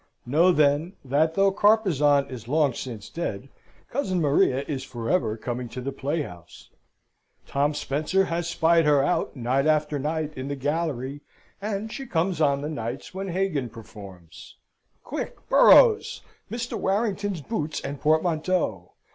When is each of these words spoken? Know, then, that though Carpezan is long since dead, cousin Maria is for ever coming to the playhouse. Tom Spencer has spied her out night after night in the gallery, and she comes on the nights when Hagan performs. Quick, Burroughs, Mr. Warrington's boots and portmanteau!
Know, 0.25 0.51
then, 0.51 0.93
that 1.05 1.35
though 1.35 1.51
Carpezan 1.51 2.27
is 2.31 2.47
long 2.47 2.73
since 2.73 3.07
dead, 3.07 3.49
cousin 3.91 4.19
Maria 4.19 4.63
is 4.67 4.83
for 4.83 5.11
ever 5.11 5.37
coming 5.37 5.69
to 5.69 5.79
the 5.79 5.91
playhouse. 5.91 6.71
Tom 7.45 7.75
Spencer 7.75 8.25
has 8.25 8.49
spied 8.49 8.85
her 8.85 9.03
out 9.03 9.35
night 9.35 9.67
after 9.67 9.99
night 9.99 10.33
in 10.35 10.47
the 10.47 10.55
gallery, 10.55 11.21
and 11.61 11.91
she 11.93 12.07
comes 12.07 12.41
on 12.41 12.61
the 12.61 12.67
nights 12.69 13.13
when 13.13 13.27
Hagan 13.27 13.69
performs. 13.69 14.55
Quick, 15.03 15.47
Burroughs, 15.49 16.21
Mr. 16.49 16.79
Warrington's 16.79 17.41
boots 17.41 17.79
and 17.79 18.01
portmanteau! 18.01 18.93